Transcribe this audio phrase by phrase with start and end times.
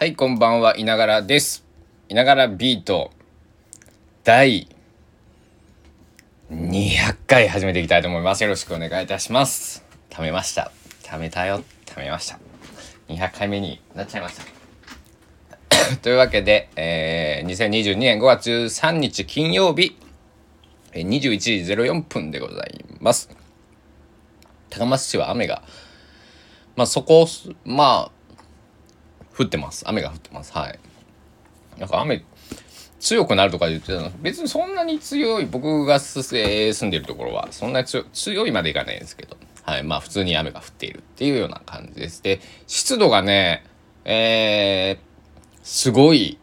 [0.00, 1.66] はい、こんばんは、いながらです。
[2.08, 3.10] いながらビート、
[4.22, 4.68] 第
[6.52, 8.44] 200回始めていきたいと思います。
[8.44, 9.84] よろしくお願いいたします。
[10.08, 10.70] 貯めました。
[11.02, 11.64] 貯めたよ。
[11.84, 12.38] 貯めました。
[13.08, 15.96] 200回目になっちゃいました。
[15.98, 19.98] というわけで、えー、2022年5月13日金曜日、
[20.92, 23.30] 21時04分でございます。
[24.70, 25.64] 高松市は雨が、
[26.76, 27.26] まあそこ、
[27.64, 28.17] まあ、
[29.38, 29.88] 降ってます。
[29.88, 30.52] 雨が降ってます。
[30.52, 30.78] はい。
[31.78, 32.24] なんか雨、
[32.98, 39.84] 強くなるとか言ってたの別にそんなに強い、僕が住んでるところは、そんなに強いまでいかないですけど、はい。
[39.84, 42.22] まあ普通に雨が降っているっていうような感じです。
[42.22, 43.64] で、湿度がね、
[44.04, 46.38] えー、すごい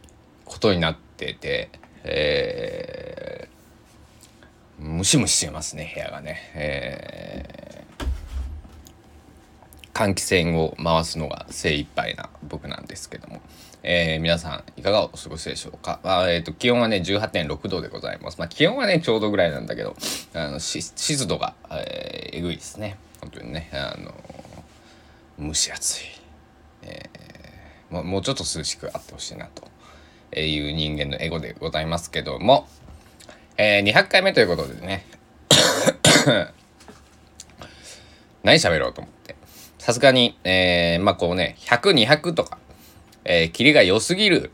[0.45, 1.70] ことになってて、
[2.03, 6.51] えー、ムシムシしてますね、部屋がね。
[6.55, 7.84] えー
[9.95, 13.41] 換気扇を回すのが精一杯な僕なんですけども、
[13.81, 19.96] えー皆さんいかがお過ごしでしょうか、あえー、と気温はね18.6度でございます、まあ、気温はねちょうどぐらいなんだけど
[20.34, 22.98] あの湿度が、えーえぐいですね。
[23.21, 23.96] 本当にねあ
[25.40, 26.04] の蒸し暑い、
[26.84, 29.48] えーもうもうちょっと涼しくあってほしいな
[30.32, 32.68] という人間のエゴでございますけども、
[33.57, 35.05] えー200回目ということでね。
[38.43, 39.15] 何喋ろうと思って
[39.85, 42.57] さすがに、えー、まあこうね、100、200とか、
[43.23, 44.49] えー、キリが良すぎる、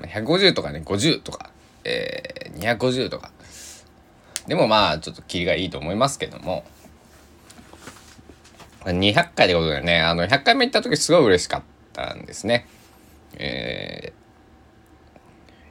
[0.00, 1.50] 150とかね、50とか、
[1.84, 3.30] えー、250とか。
[4.46, 6.64] でもまあ、ちょっとキリがいいと思いますけども、
[8.86, 12.66] 200回ってことでね、あの、100回目行った時すごい嬉しかったんですね。
[13.34, 14.14] え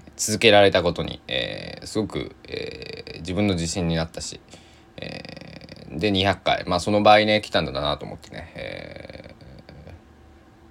[0.05, 4.39] ー、続けられたことに、えー、すごく、えー、自分の自信になったし、
[4.97, 6.63] えーで200回。
[6.65, 9.39] まあその場合ね来たんだなと思ってね、えー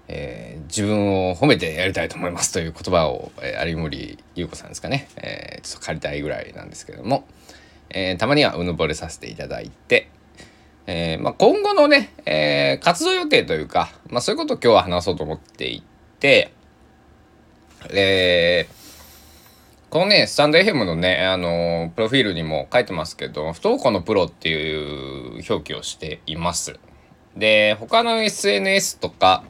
[0.08, 2.52] えー自分を褒めてやりたいと思います。
[2.52, 7.26] という言葉を、えー有森優子さんですかね、えーちょっと借りたいぐらいなんですけども、
[7.90, 10.10] えーたまにはうぬぼれさせていただいて、
[10.86, 15.82] えーまあ、今後のね、えー活動予定というか、まあ、そういうことを今日は話そうと思ってい
[16.20, 16.52] て、
[17.90, 18.77] えー
[19.90, 26.78] このね、スタンド FM のね、あのプロフィールにも書いてますけど、不登校のプロっていう表記をしています。
[27.38, 29.44] で、他の SNS とか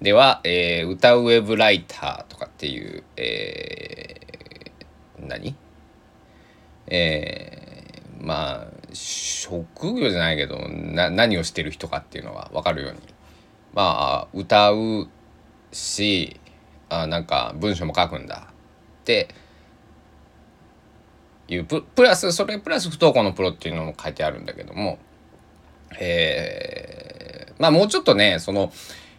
[0.00, 5.56] では、えー歌うウェブライターとかっていう、えー何？
[6.86, 13.00] えーまあ、職業じゃないけど、な、何をしてる人かっていうのがわかるように。
[13.74, 15.08] まあ、歌う
[15.72, 16.38] し、
[16.88, 19.34] あなんか文章も書くんだって、
[21.54, 24.98] いうプラスそれプラス不登校のプロっていうのも書いてあるんだけども
[25.98, 28.72] えーまあもうちょっとねその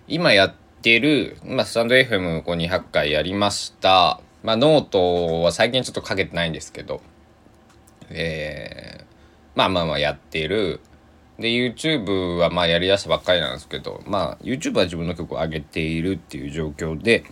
[0.08, 4.20] 今やってる、まあ、スタンド FM200 回やりました。
[4.44, 7.02] まあノートは最近ちょっと書けてないんですけど
[8.10, 9.06] えー
[9.54, 10.80] まあまあまあやってる。
[11.38, 17.26] で YouTube はまあやりだしたばっかりなんですけどまあ YouTube は自分の曲を上げているっていう状況で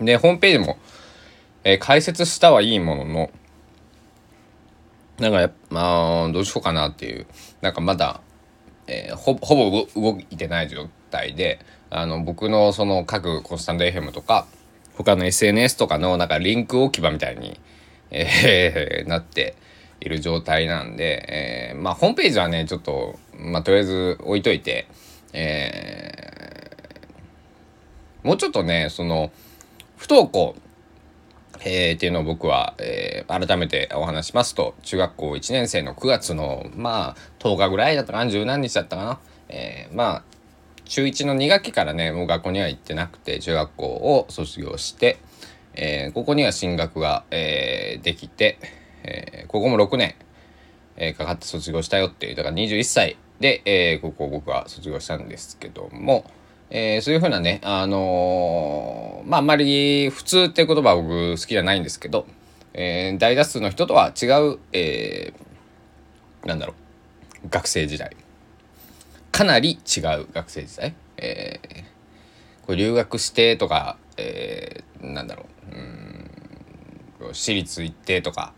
[0.00, 0.78] でホームページも、
[1.64, 3.30] えー解説したはいいものの
[5.18, 7.26] なんかまあどうしようかなっていう。
[7.60, 8.20] なんかまだ、
[8.86, 14.46] えーほほぼ動動いてない状態であの僕のその各コンスタント FM とか
[14.96, 17.60] 他の SNS とかのなんかリンク置き場みたいに、
[18.10, 19.54] えー なって
[20.00, 24.86] いる状態なんで、えーまあホームページはねちょっとまあとりあえず置いといて、
[25.32, 26.22] えー
[28.26, 29.32] もうちょっとねその
[29.96, 30.54] 不登校
[31.64, 40.22] えーっていうのを僕は、えー改めてお話しますと中学校1年生の9月のまあ10日ぐらいだったかな十何日だったかな、えーまあ
[40.84, 45.18] 中1の2学期からねもう学校には行ってなくて中学校を卒業して、
[45.74, 48.58] えーここには進学が、えーできて、
[49.04, 50.14] えーここも6年、
[50.96, 56.24] えーかかって卒業したよっていうだから21歳で、えーここを僕は卒業したんですけども、
[56.74, 62.26] えーそういうふうなねあのーまああんまり普通っていう言葉は僕好きじゃないんですけど、
[62.72, 66.72] えー大多数の人とは違う、えーなんだろ
[67.44, 68.16] う学生時代。
[69.30, 71.82] かなり違う学生時代、えー
[72.66, 76.30] これ留学してとか、えーなんだろううん
[77.34, 78.54] 私立行ってとか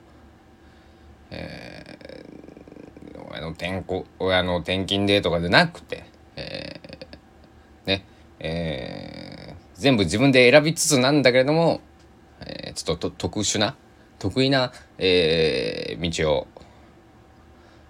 [3.31, 6.05] 親の転校親の転勤でとかじゃなくて、
[6.37, 6.94] えー
[8.44, 11.81] えー全部自分で選びつつなんだけれども、
[12.46, 13.75] えーちょっと特殊な
[14.19, 16.46] 得意な、えー道を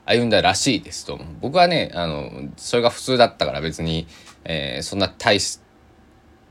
[0.06, 1.18] 歩んだらしいですと。
[1.40, 4.06] 僕はねあのそれが普通だったから別に、
[4.44, 5.60] えーそんな大し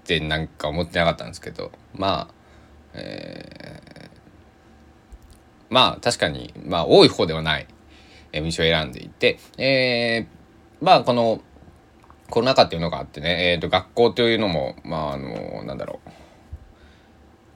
[0.03, 1.71] てなんか思ってなかったんですけど。
[1.95, 2.33] まあ
[2.95, 7.67] えー、まあ確かにまあ多い方ではない
[8.33, 9.39] 道を選んでいて。
[9.57, 11.41] えー、まあこの
[12.29, 16.09] コロナ禍っていうのがあってね、えー、と学校というのもまああのなんだろう。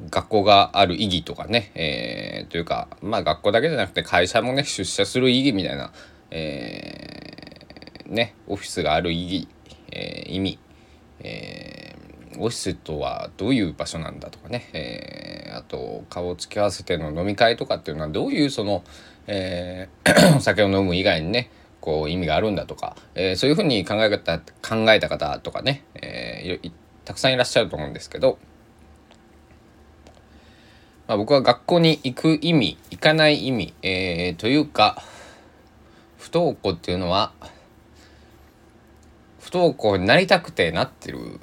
[0.10, 5.92] 学校がある意義とかね、えー、というかまあ学校だけじゃなくて会社もね出社する意義みたいな、
[6.30, 9.48] えー、ねオフィスがある意義、
[9.92, 10.60] えー、意味、
[11.22, 18.84] えー、オフィスとはどういう場所なんだとかね、えー、あと顔を付き合わせての飲み会とかっていうのはどういうその、
[19.26, 21.50] えー、 お酒を飲む以外にね
[21.88, 26.72] こう意味があるんだとか、えー、そういうふうに考え方考えた方とかね、えー、
[27.06, 28.40] たくさんいらっしゃると思うんですけど
[31.08, 35.02] まあ、僕は学校に行く意味行かない意味、えー、というか
[36.18, 37.32] 不登校っていうのは
[39.40, 41.40] 不登校になりたくてなってる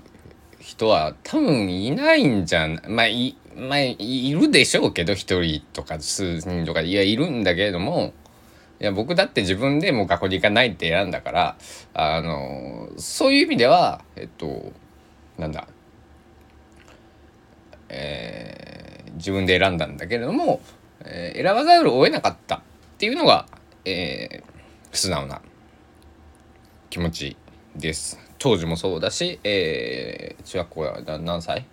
[0.61, 2.82] 人は多分いないんじゃん。
[2.87, 8.12] まあい,、まあ、いるでしょうけど1人とか数人とかいやいるんだけれども
[8.81, 11.56] いや僕だって自分でもう学校に行かないって選んだから
[11.94, 14.73] あのそういう意味ではえっと
[15.38, 15.67] なんだ
[17.88, 18.75] えー
[19.15, 20.61] 自分で選んだんだけれども、
[21.05, 22.61] えー、選ばざるを得なかったっ
[22.99, 23.47] ていうのが、
[23.85, 25.41] えー、素直な
[26.91, 27.37] 気持ち
[27.76, 28.19] です。
[28.38, 31.67] 当時もそうだし、えー、中学校は何歳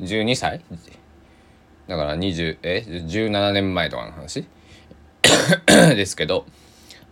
[0.00, 0.62] ?12 歳？
[1.88, 4.46] だから20え17年前とかの話？
[5.66, 6.46] ですけど、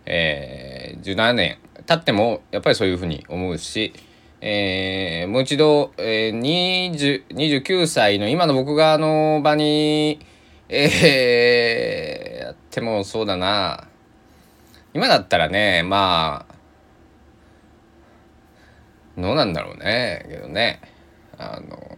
[0.05, 3.93] えー、17年経ってもやっぱりそういうふうに思うし、
[4.41, 10.19] えー、もう一度、えー、20 29歳の今の僕があの場に、
[10.69, 13.87] えー、やってもそうだな。
[14.93, 16.55] 今だったらねまあ
[19.21, 20.81] どうなんだろうねけどね。
[21.37, 21.97] あの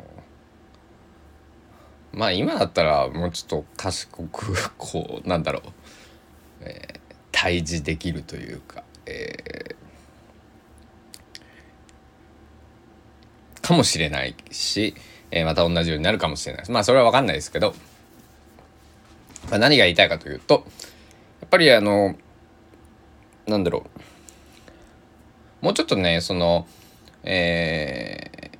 [2.14, 5.62] まあ今だったらもうちょっと賢くこうなんだろう、
[6.62, 7.00] えー、
[7.32, 9.82] 対峙できるというか、えー
[13.72, 14.96] かもしれないし、
[15.32, 17.74] えー、また同じようになるかもしれないまあそれは分かんないですけど、
[19.50, 20.66] まあ、何が言いたいかというと
[21.40, 22.16] やっぱりあの
[23.48, 23.86] なんだろ
[25.62, 25.66] う。
[25.66, 26.68] もうちょっとねその
[27.24, 28.52] え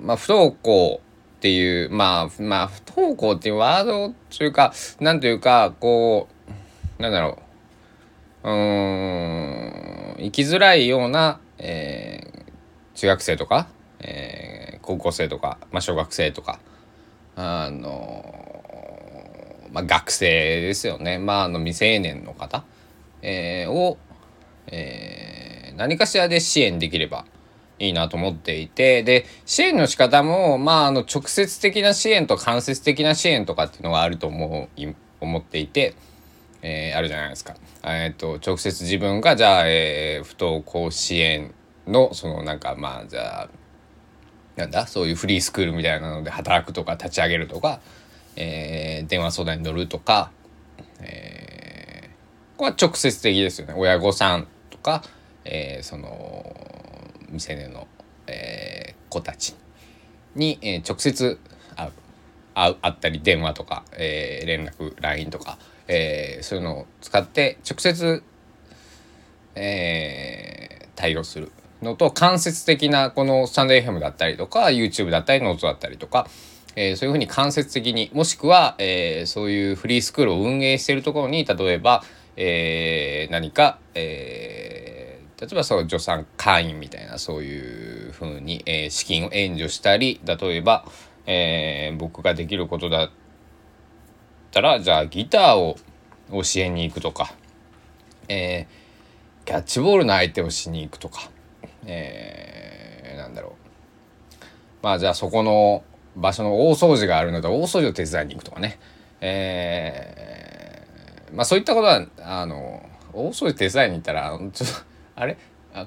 [0.00, 1.00] ー、まあ不登校
[1.36, 6.34] っていうまあまあ不登校っていうワードというかなんというかこう
[6.98, 7.38] なんだろ
[8.44, 8.50] う。
[8.50, 10.16] うん。
[10.18, 13.68] 生きづらいような、えー、中学生とか
[14.00, 16.60] えー、高校生とか、まあ、小学生とか
[17.36, 18.34] あの
[19.72, 22.64] まあ、学生ですよね、まあ、あの未成年の方、
[23.22, 23.98] えー、を、
[24.68, 27.26] え、何かしらで支援できれば
[27.78, 29.02] いいなと思っていて。
[29.04, 35.94] で支援の仕方もまああの直接的な支援と間接的な支援とかっていうのがあると思う思っていて、
[36.62, 37.54] えー、あるじゃないですか。
[37.84, 41.54] えーと、直接自分がじゃあ、えー、不登校支援
[41.86, 43.48] のそのなんかまあじゃあ
[44.56, 47.80] なんだそういうフリースクールみたいなので働くとか立ち上げるとか、
[48.36, 50.30] えー、電話相談に乗るとか、
[51.00, 55.04] えー、これは直接的ですよね親御さんとか、
[55.44, 56.56] えー、その
[57.26, 57.86] 未成年の、
[58.26, 59.54] えー、子たち
[60.34, 61.38] に、えー、直接
[61.76, 61.92] 会う
[62.54, 65.58] 会会ったり電話とか、えー、連絡 LINE とか、
[65.88, 68.22] えー、そういうのを使って直接、
[69.54, 71.50] えー、対応する
[71.82, 76.28] のと間接的なこのスタンド FM だったりとか YouTube だったりノートだったりとか、
[76.76, 82.02] えー、そういうふうに間接的にもしくは、えー、そういうフリースクールを運営しているところに例えば、
[82.36, 90.84] えー、何か、えー、例えばその助産会員みたいなそういうふうに、えー、資金を援助したり例えば、
[91.26, 93.10] えー、僕ができることだ
[94.48, 95.76] ったらじゃあギターを
[96.30, 97.32] 教えに行くとか、
[98.28, 101.30] えー、キャッチボールの相手をしに行くとか。
[101.86, 103.52] えー、なんだろう。
[104.82, 105.82] まあじゃあそこの
[106.16, 108.78] 場所の大掃除があるので大掃除を手伝いに行くとかね。
[109.20, 114.76] えー、まあそういったことはあの大掃除手伝いに行ったらちょっと
[115.16, 115.36] あれ？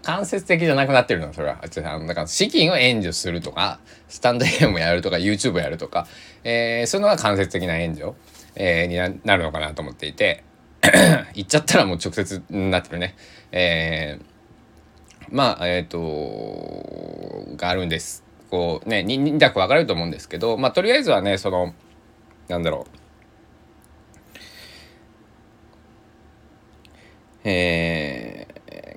[0.03, 1.33] 間接的じゃなくなってるの？
[1.33, 1.59] それは。
[1.61, 6.07] あのだから資金を援助するとかスタンド FM やるとか YouTube やるとか、
[6.43, 8.13] えー、そういうのが間接的な援助、
[8.55, 10.43] えー、になるのかなと思っていて
[11.33, 13.15] 言っちゃったらもう直接になってるね。
[13.51, 14.31] えー
[15.31, 18.23] まあえっ、ー、とがあるんです。
[18.49, 21.73] こうね2択分かれると思うんですけどまあとりあえずはねその
[22.49, 22.97] なんだろう
[27.43, 28.47] え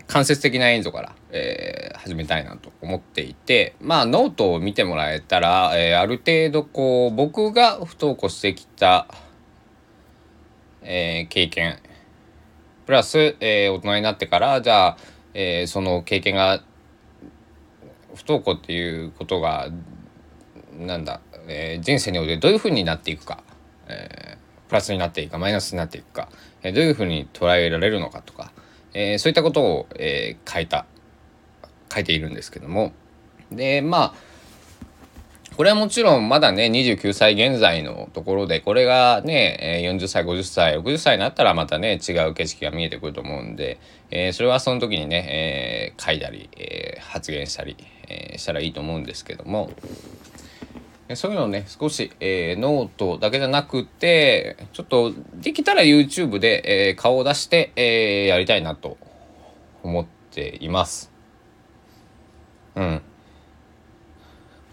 [0.06, 9.06] ー、間接的な援助から、えー、始めたいなと思っていてまあノートを見てもらえたら、えー、ある程度こう僕が不登校してきた、
[10.84, 11.78] えー、経験。
[12.86, 14.96] プラス、えー、大人になってからじゃあ、
[15.32, 16.62] えー、その経験が
[18.14, 19.70] 不登校っていうことが
[20.78, 23.42] なんだ、えー、人生においてどういうふうになっていくか、
[23.88, 26.28] えー、プラスになっていくかマイナスになっていくか、
[26.62, 28.52] えー、どういうふうに捉えられるのかとか、
[28.92, 30.84] えー、そういったことを、えー、書いた。
[31.94, 32.92] 書いているんですけども。
[33.52, 34.14] でまあ
[35.56, 43.78] これはもちろんまだね29歳現在のところでこれがね40歳50歳60歳になったらまたね違う景色が見えてくると思うんで、
[44.10, 47.76] えー、それはその時にね、えー、書いたり、えー、発言したり、
[48.08, 49.70] えしたらいいと思うんですけども
[51.14, 58.96] そういうのをね少し、えノートだけじゃなくてちょっとできたら YouTube で、え顔を出して、えやりたいなと
[59.82, 61.12] 思っています。
[62.74, 63.02] うん。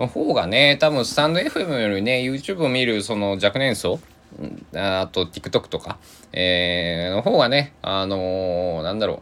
[0.02, 4.00] の方がね多分スタンド FM よりね YouTube を見るその若年層
[4.76, 6.00] あと TikTok とか、
[6.34, 9.22] えー、の方がねあのー、なんだろう、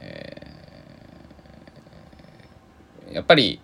[0.00, 3.60] えー、やっぱり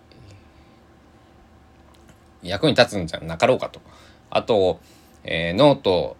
[2.43, 3.81] 役に立つんじゃなかろうかと。
[4.29, 4.79] あと、
[5.23, 6.15] えー、ノート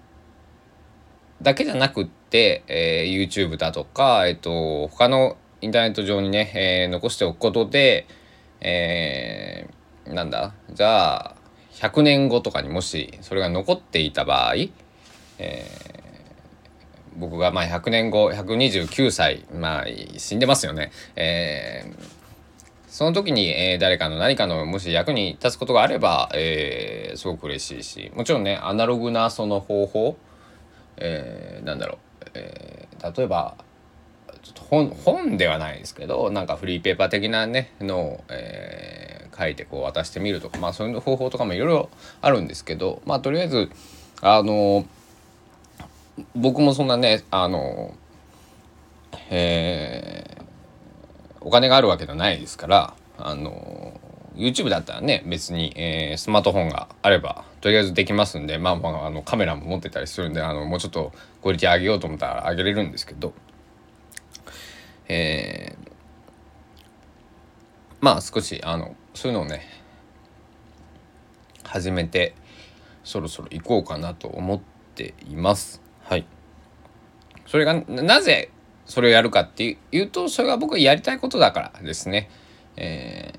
[1.42, 8.06] だけじゃなくって、えー、YouTube だとか、えっ、ー、と他のインターネット上にね、えー、残しておくことで、
[8.62, 10.54] えー、なんだ？
[10.72, 11.36] じゃあ
[11.74, 14.56] 100年後とかにもしそれが残っていた場合、
[15.40, 19.86] えー、僕がまあ100年後129歳まあ
[20.18, 20.92] 死んでますよね。
[21.16, 21.96] えー、
[22.88, 30.18] その時に、えー、誰かの何かのもし役に立つことがあれば、えー、すごく嬉しいしもちろんねアナログなその方法、
[30.98, 31.98] えー、なんだろう、
[32.36, 33.58] えー、例えば
[34.52, 41.90] っと本本ではないですけどなんかフリーペーパー的なねのを、えー、書いてこう渡してみるとかまあそういう方法とかもいろいろ
[42.22, 43.70] あるんですけどまあとりあえず
[44.22, 44.86] あの
[46.36, 47.96] 僕もそんなねあの
[49.30, 50.44] えー、
[51.42, 54.00] お金があるわけじゃないですからあの
[54.36, 63.34] YouTube だったらね別に、えー、スマートフォンがあればとりあえずできますんでまあまああのカメラも持ってたりするんであのもうちょっとクオリティ上げようと思ったら上げれるんですけど
[65.08, 65.92] えー、
[68.02, 69.68] まあ少しあのそういうのをね
[71.64, 72.36] 始めて
[73.04, 74.60] そろそろ行こうかなと思っ
[74.96, 75.82] ています。
[76.04, 76.26] はい。
[77.46, 78.50] それがなぜ
[78.86, 82.30] それをやるかっていうとそれが僕がやりたいことだからですね。
[82.78, 83.34] え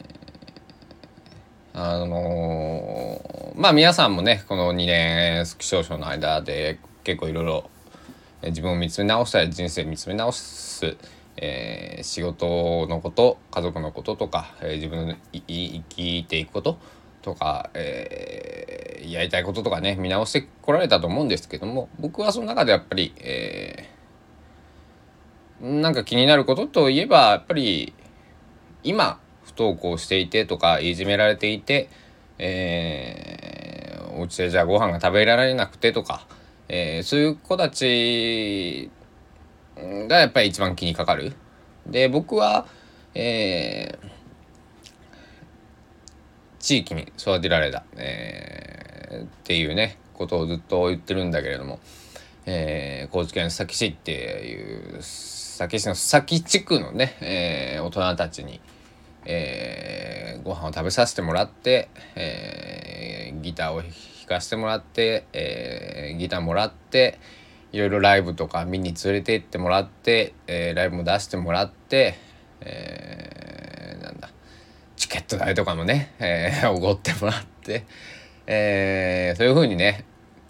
[1.75, 7.71] ー、あのー、まあ皆さんもねこの2年少々の間で結構いろいろ
[8.43, 10.97] 自分を見つめ直したり人生見つめ直す
[11.37, 16.79] えー、仕事のこと家族のこととか、えー、自分の生きていくこと
[17.23, 27.93] とか、えー、やりたいこととかね見直してこられたと思うんですけども僕はその中でやっぱり、えー、なんか気になることといえばやっぱり
[28.83, 31.91] 今不登校していてとかいじめられていて、
[32.39, 36.27] えー、お家でじゃあご飯が食べられなくてとか、
[36.69, 38.91] えー、そういう子たち
[39.77, 41.35] がやっぱり一番気にかかる。
[41.87, 42.67] で僕は、
[43.15, 44.09] えー、
[46.59, 51.79] 地域に育てられた、えー、っていうねことをずっと言ってるんだけれども、
[52.47, 54.13] えー、高知県須崎市って
[54.49, 58.61] いう須崎市の須崎地区のね、えー、大人たちに、
[59.25, 63.93] えー、ご飯を食べさせてもらって、えー、ギターを弾
[64.29, 67.19] かせてもらって、えー、ギターもらって、
[67.77, 72.15] いろいろライブとか見に連れて行ってもらって、えー、ライブも出してもらって、
[72.63, 74.31] えー、なんだ
[74.97, 76.15] チケット代とかもね
[76.73, 77.85] おご、ってもらって、
[78.47, 80.05] えー、そういう風にね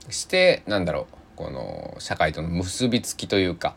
[0.08, 3.74] してなんだろうこの社会との結びつきというか、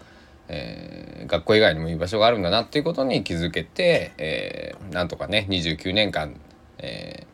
[0.47, 6.39] えー、学校以外にも居場所があるんだなっていうことに気づけて、えー、なんとかね29年間、
[6.77, 7.25] え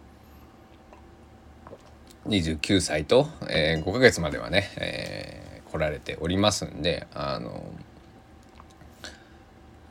[2.25, 5.44] ー、29歳と、えー、5ヶ月まではね、えー
[5.75, 7.63] 来られておりますんであの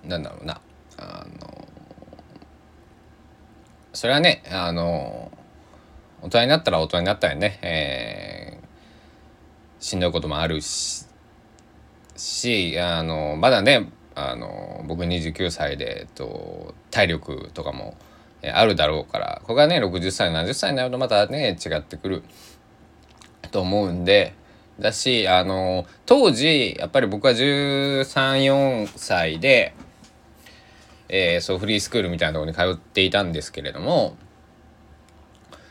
[0.04, 0.60] なんだろうな
[0.96, 1.68] あの
[3.92, 5.30] それはねあの
[6.22, 11.06] 大人になったら大人になったらね、えー、しんどいこともあるし
[12.16, 17.96] しあのまだねあの僕29歳で、えっと、体力とかも、
[18.42, 22.22] えあるだろうからここがね60歳70歳になるとまたね違ってくる
[23.50, 24.34] と思うんで
[24.80, 29.74] だしあの当時やっぱり僕は134歳で、
[31.08, 34.16] えー、そうフリースクールみたいなところに通っていたんですけれども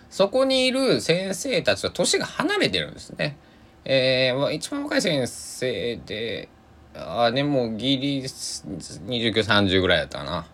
[0.10, 3.36] そこにいる先生たちは年が離れてるんですね。
[3.83, 6.50] えー、一番若い先生で
[6.93, 10.45] あでもギリ2930ぐらいだったかな。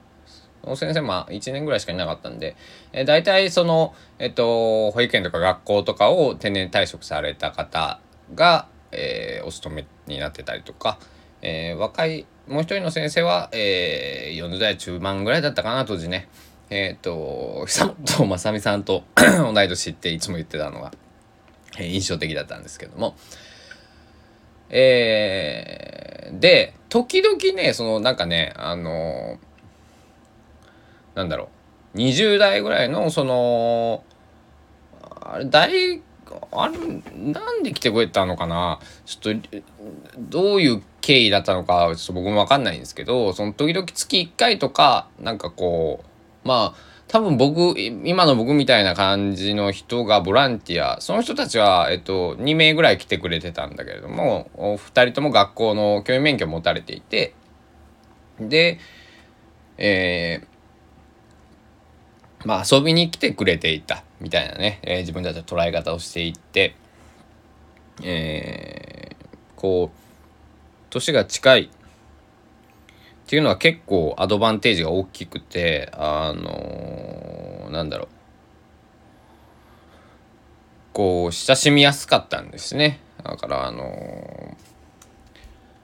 [0.63, 2.55] その先生まあ1年ぐらいしかいなかったんで、
[2.93, 7.99] えー、大体その、えっと、保育園とか学校とかを定年退職された方
[8.35, 10.99] が、えー、お勤めになってたりとか、
[11.41, 16.29] えー、若いもう一人の先生は、えー、40代中盤ぐらいだったかな当時ね。
[16.71, 20.91] えっ、ー、と久本雅美さんと 同い年っていつも言ってたのが、
[21.77, 23.15] えー、印象的だったんですけども。
[24.71, 29.39] えー、で時々ねそのなんかねあの
[31.15, 31.49] なんだろ
[31.95, 31.97] う。
[31.97, 34.03] 20代ぐらいのその
[35.21, 36.01] あれ大
[36.51, 36.77] あれ
[37.33, 38.79] なんで来てくれたのかな？
[39.05, 39.57] ちょっと
[40.17, 46.03] どういう経緯だったのかちょっと僕も分かんないんですけどその時々月1回とかなんかこ
[46.43, 57.33] うまあ多分僕今の僕みたいな感じの人がボランティアその人たちは、えっと、2名ぐらい来てくれてたんだけれども2人とも学校の教員免許を持たれていて
[58.39, 58.77] で
[59.81, 60.47] えー、
[62.45, 66.75] まあ遊びに来てくれていたみたいなね、えー、自分たちの捉え方をしていって、
[68.01, 69.99] えー、こう
[70.89, 71.61] 年が近い。
[71.63, 78.07] っていうのは結構アドバンテージが大きくてあのー、なんだろう。
[80.93, 82.99] こう親しみやすかったんですね。
[83.23, 84.55] だからあのー、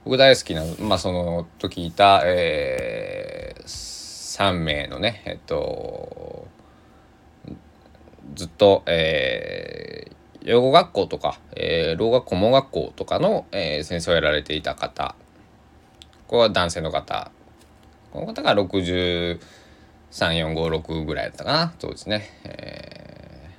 [0.05, 3.63] 僕大好きなまあその時いた、えー、
[4.35, 6.45] 3名のねえっと
[8.35, 15.15] ずっと、えー、養護学校とか、えー、老学校盲学校とかの、えー、先生をやられていた方。
[16.27, 17.31] これは男性の方。
[18.11, 21.73] この方が63456ぐらいだったかな。
[21.79, 23.51] 当時ね、え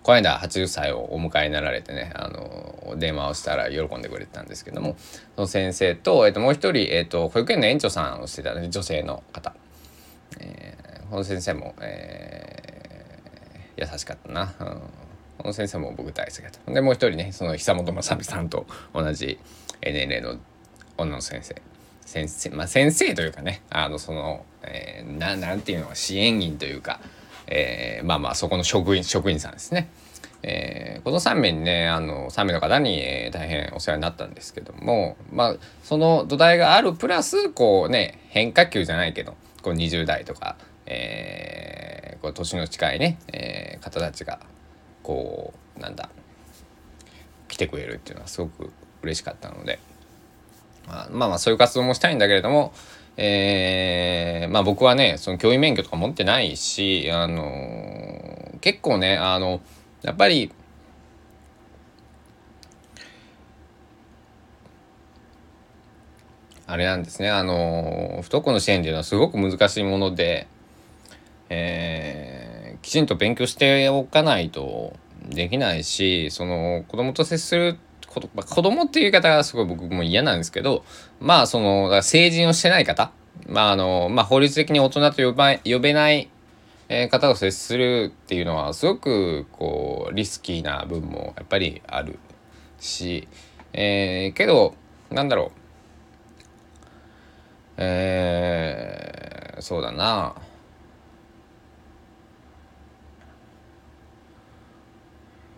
[0.00, 4.94] ー、この間80歳をお迎えになられてねあの電話をしたら喜んでくれてたんですけども
[5.34, 9.56] その先生と,、えー、ともう一人、えーと、保育園の園長さんをしてた、ね、女性の方、
[10.40, 14.54] えー、この先生も、えー、優しかったな。
[14.60, 14.80] うん
[15.44, 16.72] この先生も僕大好きだと。
[16.72, 19.38] でもう一人ねその久本雅美さんと同じ
[19.82, 20.36] 年齢の
[20.96, 21.60] 女の先生
[22.06, 27.00] 先生まあ先生というかねあのその、えー、ななんていうの支援員というか、
[27.46, 29.90] えー、まあまあそこの職員職員さんですね。
[30.46, 44.38] えー、この3名にねあの3名の方に、えー、大変お世話になったんですけどもまあその土台があるプラスこうね変化球じゃないけどこう20代とか、えー、こう年の近いね、えー、方たちが
[45.02, 46.10] こうなんだ
[47.48, 48.70] 来てくれるっていうのはすごく
[49.02, 49.80] 嬉しかったので。
[50.86, 52.74] まあまあそういう活動もしたいんだけれども、
[53.16, 59.62] えー、まあ僕はねその教員免許とか持ってないし、あのー、結構ねあの
[60.02, 60.52] やっぱり
[66.66, 67.30] あれなんですね。
[67.30, 70.46] あの不登校の支援っていうのはすごく難しいもので、
[71.50, 74.94] えー、きちんと勉強しておかないと
[75.28, 77.76] できないしその子供と接する
[78.08, 80.84] 子,、まあ、子供っていう言い方がすごい僕も嫌なんですけど
[81.20, 83.12] まあその成人をしてない方
[83.46, 86.30] まああのまあ法律的に大人と呼ば呼べない
[87.10, 92.18] 方を接するっていうのはすごくこうリスキーな部分もやっぱりある
[92.78, 93.28] し、
[93.72, 94.74] えー、けど
[95.10, 95.63] なんだろう。
[97.76, 100.34] えー、そうだな。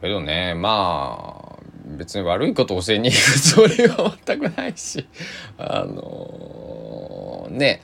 [0.07, 1.63] けどねまあ
[1.97, 5.07] 別に悪いことを教えに行くつもりは全くないし
[5.59, 7.83] あのー、ね。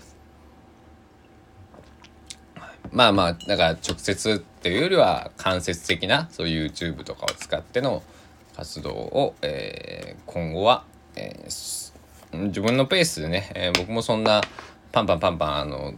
[2.90, 8.02] まあまあだから直接っていうよりは間接的なそういう YouTube とかを使っての
[8.54, 10.84] 活動を、えー、今後は、
[11.16, 11.91] えー、
[12.32, 14.40] 自分のペースでね、えー、僕もそんな
[14.90, 15.94] パンパンパンパンあの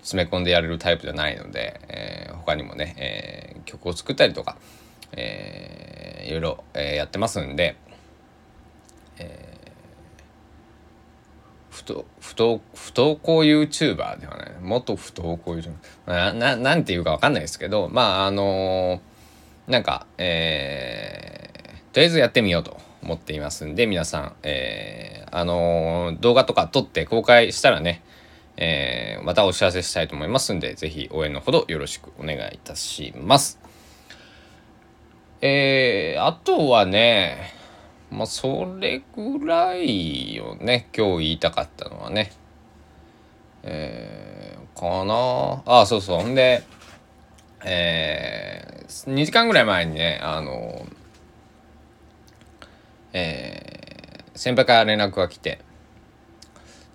[0.00, 4.56] 詰め込んでやれるタイプじゃないので、えー、他にもね、えー、曲を作ったりとか、
[5.12, 7.76] えー、いろいろ、えー、やってますんで、
[9.18, 15.72] えー、不登不登不登校 YouTuber ではないもっと不登校 YouTuber
[16.06, 22.87] なななんていうか分かんないですけどまああのー、なんかえー、とりあえずやってみようと。
[23.02, 28.02] 思っていますんで皆さん、えー、あのー、動画とか撮って公開したらね
[28.60, 33.60] えー、またお知らせしたいと思いますんで、ぜひ応援のほどよろしくお願いいたします。
[35.40, 37.52] えー、あとはね、
[38.10, 42.32] まあそれぐらいよね今日言いたかったのはね。
[43.62, 45.62] えー、かな。
[45.80, 46.22] あそうそう。
[46.22, 46.64] ほんで
[47.64, 50.84] えー、2時間ぐらい前にねあの
[53.12, 55.60] えー、先輩から連絡が来て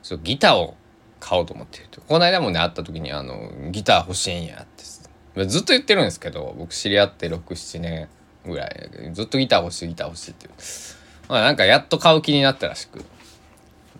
[0.02, 0.76] そうギターを
[1.19, 4.84] 買おうと思ってるこの間もね会った時にあのギター欲しいんやって。
[5.47, 8.08] ずっと言ってるんですけど僕知り合って67年
[8.45, 8.89] ぐらい。
[9.13, 10.54] ずっとギター欲しいギター欲しいっていう、
[11.28, 13.04] まあ、なんかやっと買う気になったらしく。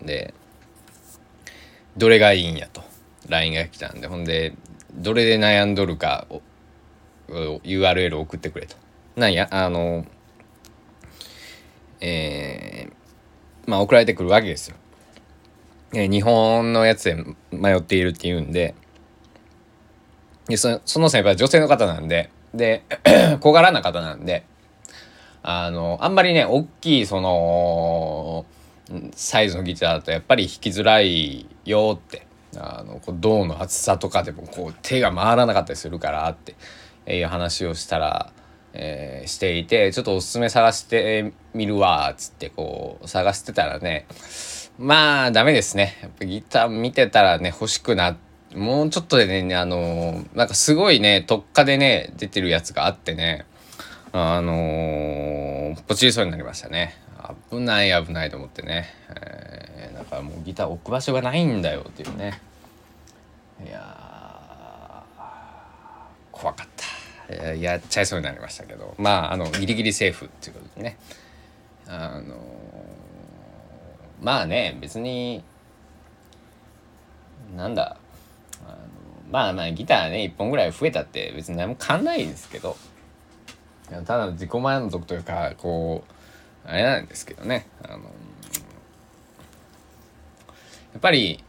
[0.02, 0.32] で
[1.96, 2.82] どれがいいんやと。
[3.28, 4.06] LINE が来たんで。
[4.06, 4.54] ほんで
[4.94, 6.42] どれで悩んどるかを
[7.28, 8.76] URL 送ってくれと。
[9.16, 10.06] なんやあの
[12.06, 14.76] えー、まあ送られてくるわけですよ。
[15.94, 18.74] え日本のやつで迷っているっていうんで。
[20.46, 22.30] でそその先輩は女性の方なんで。
[22.52, 22.82] で
[23.40, 24.44] 小柄な方なんで。
[25.42, 28.44] あのあんまりね大きいその
[29.14, 32.26] サイズのギターだとやっぱり弾きづらいよって。
[32.56, 36.54] あのこう銅の厚さとかでもこう手が回らなかったりするからって
[37.12, 38.30] いう話をしたら、
[38.76, 44.06] えー、していてちょっとおすすめ探してみるわっつってこう探してたらね
[44.78, 45.96] まあダメですね。
[46.02, 48.16] やっぱギター見てたらね欲しくな
[48.54, 53.46] もうちょっとでねあのなんかすごいね特化でね出てるやつがあってね
[54.12, 56.96] あのー、ポチりそうになりましたね。
[57.50, 62.38] 危ない危ないと思ってね、えー、だからもうギター置く場所がないんだよっていうね
[63.64, 65.02] いや
[66.30, 66.93] 怖かった
[67.28, 68.94] やっちゃいそうになりましたけど。
[68.98, 70.98] まああのギリギリセーフっていうことでね。
[71.86, 72.36] あの
[74.20, 75.42] まあね別に
[77.56, 77.96] なんだ。
[78.66, 78.76] あの
[79.30, 82.76] まあまあギターね1本ぐらい増えたって別に何も変わんないですけど。
[83.90, 87.66] ただの自己満足というかこうあれなんですけどね。
[87.82, 88.00] あのや
[90.98, 91.44] っぱり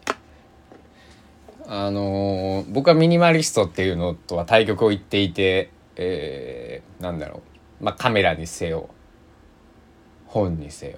[1.67, 7.41] あの僕はミニマリストっていうのとは対局を言っていて、えー、なんだろ
[7.82, 7.84] う。
[7.84, 8.89] まあカメラにせよ。
[10.28, 10.97] 本にせよ。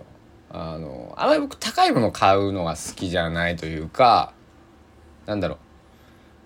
[0.49, 4.34] あのあまり僕高いもの買うのが好きじゃないというか
[5.25, 5.58] なんだろう。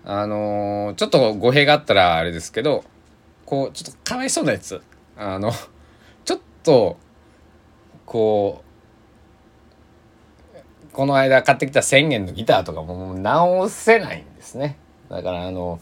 [0.04, 2.84] あのちょっと語弊があったらあれですけど
[3.46, 4.80] こうちょっとかわいそうなやつ。
[5.16, 5.52] あの
[6.24, 6.96] ちょっと
[8.06, 8.71] こう
[10.92, 14.76] この間買ってきた1,000円のギターとかも直せないんですね。
[15.08, 15.80] だからあの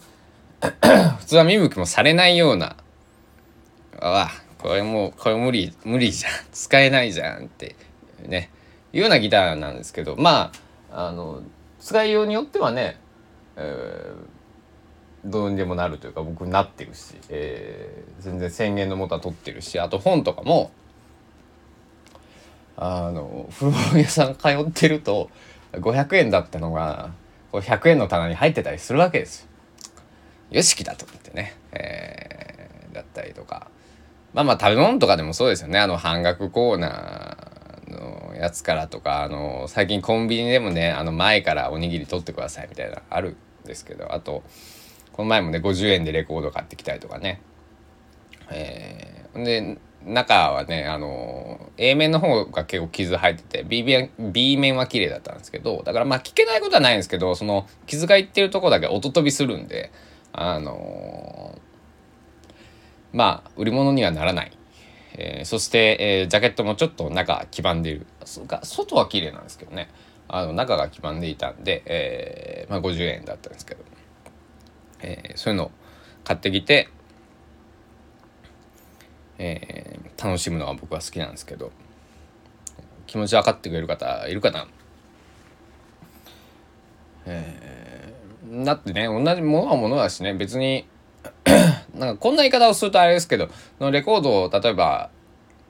[1.19, 2.77] 普通は見向きもされないような。
[3.99, 6.31] あこれもうこれ無理無理じゃん。
[6.51, 7.75] 使えないじゃんって
[8.25, 8.49] ね。
[8.93, 10.15] いうようなギターなんですけど。
[10.15, 10.51] ま
[10.91, 11.41] ああの
[11.79, 12.99] 使いようによってはね、
[13.57, 20.71] えー、どうにでもなるというか僕なってるし、えー、全然1,000円の元は取ってるしあと本とかも
[22.83, 25.29] あの古本屋さん通ってると
[25.73, 27.11] 500円だったのが
[27.51, 29.47] 100円の棚に入ってたりするわけです。
[30.49, 30.57] よ。
[30.57, 33.67] よしきだと思ってね、えー、だったりとか。
[34.33, 35.77] まあまあ食べ物とかでもそうですよね。
[35.77, 44.11] あの半額コーナーのやつからとかあの最近コンビニでもねあの前からおにぎり取ってくださいみたいなあるんですけど。
[44.11, 44.41] あと
[45.13, 47.41] この前もね50円でレコード買ってきたりとかね。
[48.49, 51.40] えー、で中はねあの
[51.77, 59.91] A 面の方が結構傷入ってて B 面 B 面は綺麗だったんですけどだからまあ聞けないことはないんですけどその傷がいってるとこだけ音飛びするんで
[60.33, 61.57] あの
[63.13, 64.57] まあ売り物にはならない。
[65.13, 68.07] えー、そして、えー、ジャケットもちょっと中黄ばんでいる。
[68.25, 69.89] 外は綺麗なんですけどね。
[70.29, 73.83] あの中が黄ばんでいたんで、えー、まあ、50円だったんですけど、
[75.01, 75.71] えそういうのを
[76.23, 76.87] 買ってきて、
[79.43, 81.71] え楽しむのが僕は好きなんですけど
[83.07, 84.67] 気持ち分かってくれる方いるかな？
[87.25, 90.87] えー、だってね同じものはものだしね別に
[91.95, 93.49] なんかこんな言い方をするとあれですけど
[93.79, 95.09] のレコードを例えば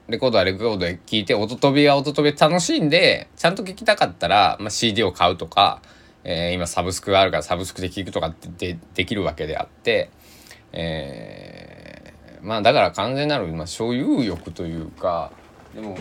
[0.07, 5.81] レコードはレコードで聴いて音飛びは音飛び楽しんでちゃんと聴きたかったら、まあ、CD を買うとか、
[6.23, 10.10] えー、今サブスクがあるからサブスクで聴くとかってでできるわけであって、
[10.73, 11.61] えー、
[12.41, 15.32] まあだから完全なる、まあ、所有欲というか
[15.75, 15.97] でも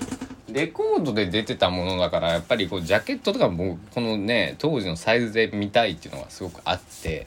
[0.48, 7.26] レコードで出てたものだからやっぱりこうジャケットとかもこのね当時のサイズで見たいっていうのがすごくあって。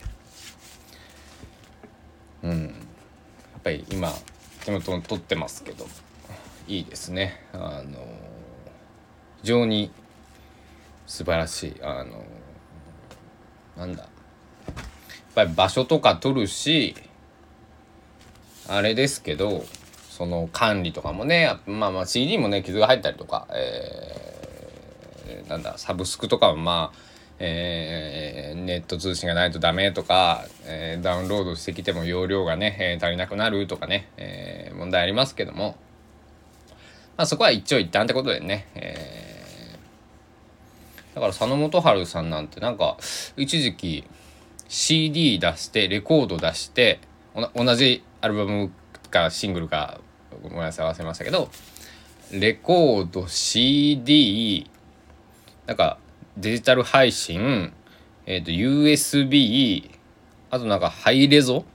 [2.42, 2.62] うん。
[2.62, 4.12] やっぱり今
[4.64, 5.86] 手元に撮ってますけど
[6.68, 7.40] いいですね。
[7.52, 7.98] あの
[9.40, 9.90] 非常に
[11.06, 11.76] 素晴らしい。
[11.82, 12.24] あの
[13.76, 14.02] なんだ。
[14.02, 14.74] やっ
[15.34, 16.94] ぱり場所とか撮るし
[18.68, 19.64] あれですけど
[20.10, 26.98] その管理とかもねまあまあ CD もね傷が入ったりとか、えー、なんだサブスクとかはまあ
[27.40, 35.76] えー、ネット通信がないとダメとか、えー、ダウンロードしてきても容量がね、えー、足りなくなるとかね、え問題ありますけども、
[37.16, 39.44] まあ、そこは一長一短ってことでね、え
[41.14, 42.96] だから佐野元春さんなんてなんか
[43.36, 44.04] 一時期
[44.68, 47.00] CD 出してレコード出して
[47.54, 48.70] 同じアルバム
[49.10, 50.00] かシングルか
[50.42, 51.50] ごめんなさい合わせましたけど
[52.32, 54.70] レコード CD
[55.66, 55.98] なんか
[56.38, 57.74] デジタル配信、
[58.24, 59.90] えっ、ー、と USB
[60.50, 61.66] あとなんかハイレゾ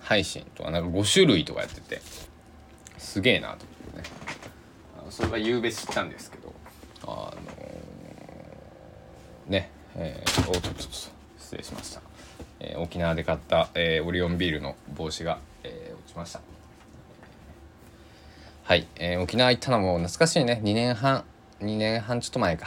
[0.00, 2.00] 配信とかなんか5種類とかやってて
[2.96, 4.16] すげえなと思ってね。
[5.10, 6.54] それは夕べ知ったんですけど
[7.02, 11.10] あのー、ねえー、おっとっと失
[11.56, 12.02] 礼しました、
[12.60, 15.40] えー、沖縄で買った、えー、オリオンビールの帽子が、
[16.08, 16.40] えー、落ちました。
[18.64, 20.60] はい、えー、沖縄行ったのも懐かしいね。
[20.64, 21.24] 2年半
[21.60, 22.66] 2年半ちょっと前か。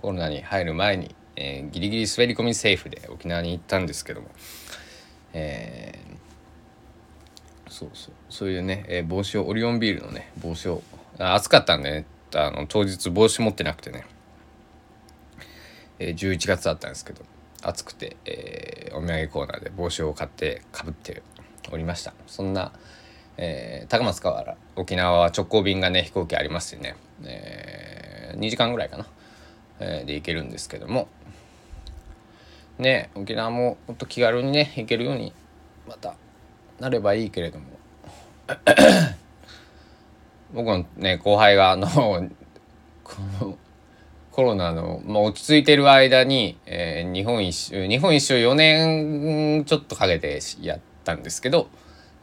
[0.00, 4.28] コロナに入る前に、えー、ギリギリ滑り込みセーフで沖縄に行ったんですけども、
[5.32, 8.14] えー、そうそう。
[8.28, 10.82] そういうね、えー、帽子をオリオンビールのね帽子を
[11.18, 12.06] 暑かったんでね。
[12.34, 14.06] あの当日帽子持ってなくてね、
[15.98, 17.22] えー、11月だったんですけど
[17.62, 21.22] 暑くて、えー、お土産コーナーで帽子を買ってかぶって
[21.70, 22.14] おりました。
[22.26, 22.72] そんな、
[23.36, 29.06] えー、高松から沖縄は直行便がね飛行機ありますしね、えー、2時間ぐらいかな。
[29.80, 31.08] えで行けるんですけども。
[32.78, 35.32] ね沖縄ももっと気軽にね行けるように
[35.86, 36.14] また
[36.80, 37.66] なればいいけれども。
[40.52, 42.20] 僕のね後輩があのこ
[43.40, 43.58] の
[44.30, 51.68] コロナの、まあ、落ち着いてる間に、えー、日本一周日本一周4年ちょっとかけてやってたんですけど、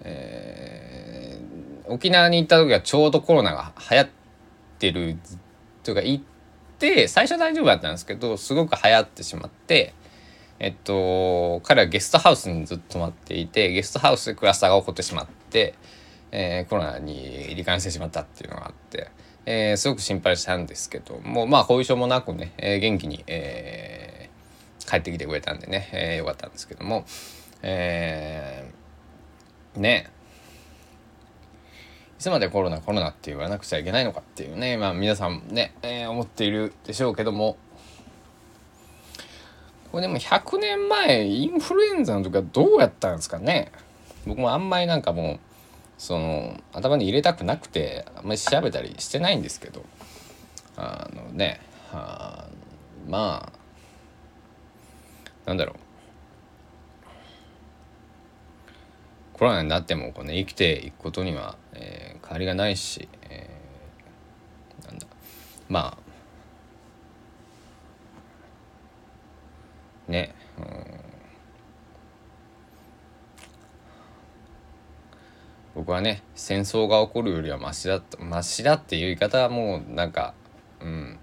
[0.01, 4.09] えー、沖縄に行った時はちょうどコロナが流行っ
[4.79, 5.17] てる
[5.83, 6.23] というか行っ
[6.79, 9.93] って最初大丈夫だったんですけどすごく流行ってしまって
[10.59, 15.75] えっと彼はゲストハウスにずっと泊まっていてゲストハウスでクラスターが起こってしまって、
[16.31, 19.09] えー、コロナに罹患してしまったっていうのがあって、
[19.45, 27.05] えー、すごく心配したんですけどもまあ後遺症もなくね、えー、元気に、えー、帰ってきてくれたんでね、えー、よかったんですけども、
[27.61, 30.09] えー、ね。
[32.17, 37.57] いつまでコロナコロナって言わなくちゃいけないのかっていうねまあ皆さんね、えー、思っているでしょうけども。
[39.91, 43.71] これでも100年前インフルエンザの時はどうやったんですかね。
[44.27, 45.39] 僕もあんまりなんかもう
[45.97, 49.83] その頭に入れたくなくてあんまり調べたりしてないんですけど。
[50.81, 51.59] あのね
[51.91, 52.47] あ
[53.05, 53.59] まあ
[55.45, 55.75] なんだろう。
[59.39, 65.07] コロナになってもこう、ね、生きていくことには、えー、変わりがないし、えー、なんだ。
[65.69, 66.09] まあ。
[70.11, 70.65] ね、うん、
[75.75, 80.33] 僕はね戦争が起こるよりはマシだマシだっていう言い方はもうなんか
[80.81, 81.17] うん。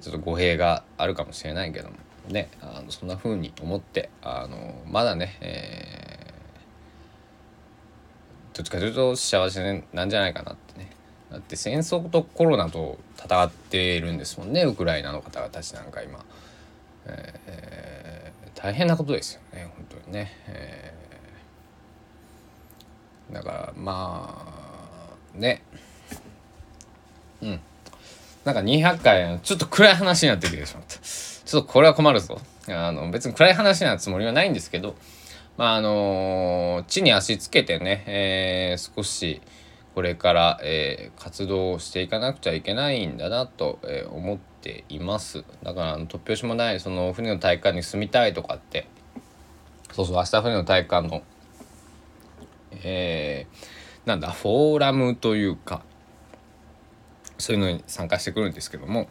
[0.00, 1.94] ちょっと語弊があるかもしれないけども。
[2.28, 2.48] ね。
[2.60, 6.17] あのそんな風に思ってあのまだね、えー
[8.58, 10.90] どっちかというと幸せなんじゃないかなってね。
[11.30, 16.24] だって戦争とコロナと戦っているんですもんねウクライナの方たちなんか今、
[17.06, 24.44] えー、大変なことですよね本当にね、えー、だからま
[25.34, 25.62] あね。
[27.40, 27.60] うん。
[28.44, 30.98] なんか200回ちょっと暗い話になってきてしまった。
[30.98, 32.40] ちょっとこれは困るぞ。
[32.68, 34.96] あの別に暗い話なつもりはないんですけど
[35.58, 39.42] まああの地に足つけてね、えー、少し
[39.96, 45.44] これから、えー、活動していかなくちゃいけないんだなと、えー、思っています。
[45.64, 48.86] だから突拍子もないその船の体育館に住みたいとかって
[49.92, 51.22] そうそう明日船の体育館の
[52.84, 55.82] えー、なんだフォーラムというか
[57.36, 59.08] そういうのに参加してくるんですけども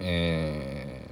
[0.00, 1.06] え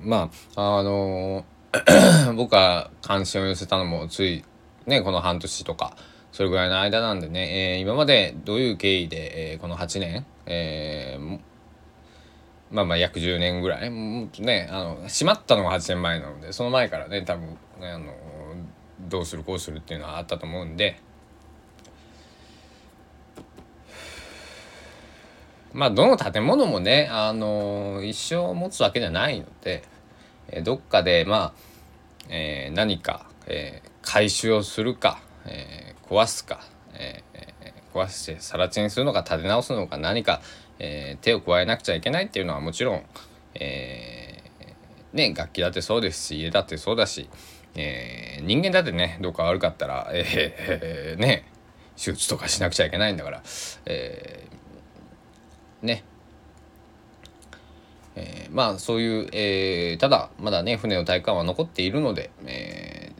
[0.00, 1.57] ー、まああのー
[2.34, 4.44] 僕が関心を寄せたのもつい
[4.86, 5.96] ねこの半年とか
[6.32, 11.38] それぐらいの間なんでね、えー、今までどういう経緯で、えー、この8年、えー、
[12.70, 18.14] まあまあ約10年ぐらいねあの閉まったのが8年前なのでその前からね多分ねあの
[19.08, 21.00] どうするこうするっていうのはあったと思うんで
[25.74, 29.82] まあどの建物もねあの一生持つわけじゃないので。
[30.48, 31.52] えどっかでまあ、
[32.28, 36.60] えー、何か、えー、回収をするか、えー、壊すか、
[36.94, 37.22] え、
[37.94, 40.40] 壊して更地にするのか立て直すのか何か、
[40.78, 43.02] え、手を加えなくちゃいけないっていうのはもちろん、
[43.54, 44.42] え、
[45.12, 47.28] ね楽器だってそうですし家だってそうだし、
[47.74, 51.44] え、人間だってねどうか悪かったら、えー、ね
[51.96, 53.42] 手術とかしなくちゃいけないんだから、
[53.86, 56.04] えー、ね
[58.18, 63.12] えー、まあそういう、えー、ただまだね船の体感は残っているので、え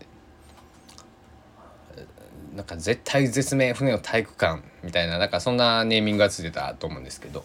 [2.53, 7.45] ー、なんか絶対絶命船の体育館みたいななんかそんなネーミングがついてたと思うんですけど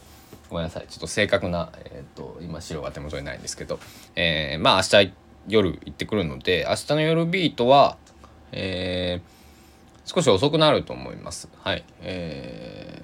[0.49, 3.79] ごめんなさいちょっと正確な、えーと、今資料が手元にないんですけど、
[4.15, 5.13] えー、まあ明日
[5.47, 7.97] 夜行ってくるので明日の夜ビートは、
[8.51, 11.49] えー、少し遅くなると思います。
[11.61, 13.01] はい、え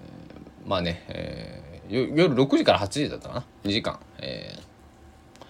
[0.65, 5.45] ー、まあね、えー夜6時から8時だったかな？2時間、えー、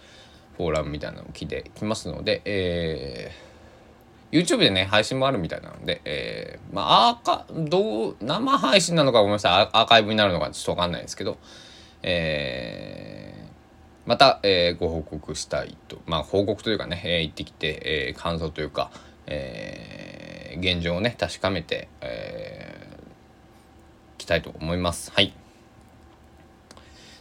[0.57, 9.69] フォーラムみたいなのを聞いてきますので、えー、YouTube でね配信もあるみたいなので、えー、まあアーカどう生配信なのかごめんなさい。
[9.73, 11.37] アーカイブになるのかちょっと分かんないですけど、
[12.03, 15.99] えー、また、えー、ご報告したいと。
[16.05, 18.91] まあ報告というかね、えー、行ってきて、えー、感想というか、
[19.27, 25.11] えー、現状をね確かめて、えー、きたいと思います。
[25.11, 25.33] はい。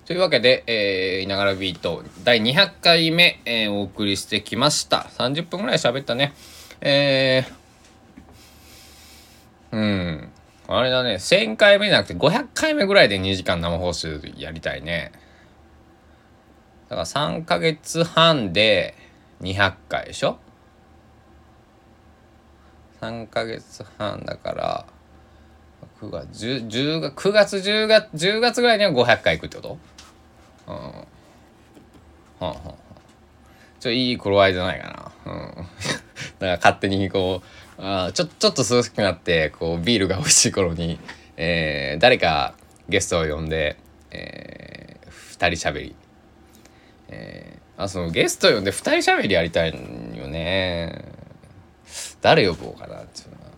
[0.08, 5.10] というわけで、えー、いながらビート第200回目、えー、お送りしてきました。
[5.18, 6.32] 30分ぐらい喋ったね。
[6.80, 10.30] えー、うん。
[10.66, 15.12] あれだね、1000回目じゃなくて500回目ぐらいで2時間生放送やりたいね。
[16.88, 18.94] だから3ヶ月半で
[19.42, 20.38] 200回でしょ
[23.02, 24.86] ?3 ヶ月半だから、
[26.00, 29.97] 9月、10, 10月、9月、10月、10月ぐらいには500回いくってこと？
[32.40, 32.74] はあ、はあ、
[33.80, 35.32] ちょ、いい頃合いじゃないかな。
[35.32, 35.54] うん。
[35.56, 35.66] だか
[36.40, 40.98] ら勝手にこう、あちょ、ちょっと涼しくなって、こう、ビールが美味しい頃に、
[41.36, 42.54] えー、誰か
[42.88, 43.76] ゲストを呼んで、
[44.10, 45.94] えー、二人喋り。
[47.08, 51.04] えー、あ、そのゲスト呼んで二人喋りやりたいよね。
[52.20, 53.50] 誰呼ぼうかなっていうのは。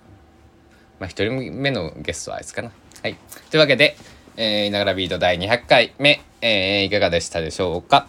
[1.01, 2.71] まあ、一人目のゲストはあいつかな。
[3.03, 3.17] はい。
[3.51, 3.97] というわけで、
[4.37, 8.07] えー、いながらビート第200回目、えー、いかがでしたでしょうか？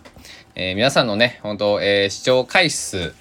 [0.63, 3.15] えー、皆さんのね、本当えー、視聴回数、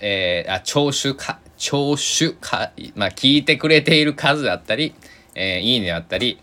[0.00, 4.92] えー、あ、聴取か、聴取か、まあ、聞いてくれている数だったり、
[5.36, 6.40] えー、いいねだったり、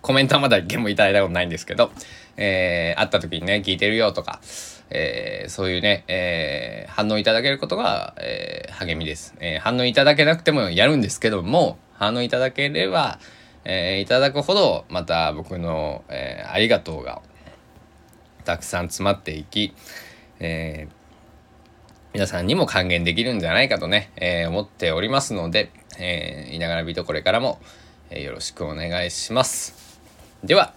[0.00, 1.90] コメントはまだ一件もいただいたことないんですけど、
[2.36, 4.38] えー、会った時にね、聞いてるよとか、
[4.90, 9.58] えー、そういうね、えー、反応いただけることが、えー、励みです、えー。
[9.58, 13.18] 反応いただけなくてもやるんですけども、反応いただければ、
[13.64, 17.22] えー、いただくほどまた僕の、えー、ありがとうが
[18.48, 19.74] たくさん詰まっていき、
[20.40, 20.92] えー、
[22.14, 27.60] 皆さんにも還元できるんじゃないかとね、えー、思っておりますので、えー、いながらビートこれからも、
[28.08, 30.00] え、よろしくお願いします。
[30.42, 30.72] では、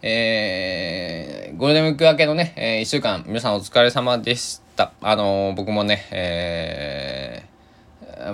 [0.00, 4.94] えー、ゴールデンウィーク明けのね、えー、1週間皆さんお疲れ様でした。
[5.02, 7.44] あのー、僕もね、え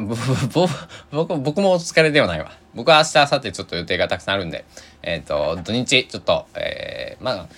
[0.06, 2.52] 僕僕もお疲れではないわ。
[2.76, 4.64] 僕は明日、明後日ちょっと予定がたくさんあるんで、
[5.02, 7.48] えっ、と、土日ちょっと、え、まあ、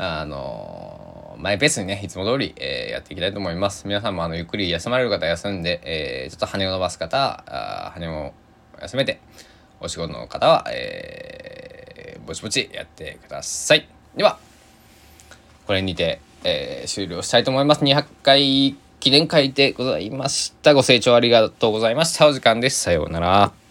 [0.00, 3.84] あの、マイペースにね、いつも通り、えー、やっていきたいと思います。
[3.88, 8.32] 皆さんもあの、ゆっくり休まれる方休んで、えー、ちょっと羽を伸ばす方、あ羽を
[8.80, 9.20] 休めて、
[9.80, 13.88] お仕事の方は、えー、ぼちぼちやってください。
[14.16, 14.38] では、
[15.66, 17.82] これにて、えー、終了したいと思います。
[17.82, 20.74] 200回記念会でございました。
[20.74, 22.28] ご清聴ありがとうございました。
[22.28, 22.80] お時間です。
[22.80, 23.67] さようなら。